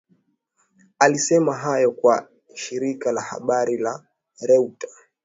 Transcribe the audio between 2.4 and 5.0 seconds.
shirika la habari la Reuta